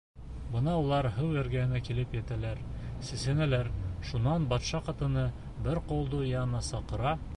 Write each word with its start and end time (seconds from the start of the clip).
Бына 0.53 0.71
улар 0.83 1.07
һыу 1.17 1.35
эргәһенә 1.41 1.81
килеп 1.89 2.15
етәләр, 2.19 2.63
сисенәләр, 3.09 3.69
шунан 4.13 4.49
батша 4.55 4.83
ҡатыны 4.89 5.27
бер 5.69 5.83
ҡолдо 5.93 6.25
янына 6.31 6.65
саҡыра: 6.71 7.15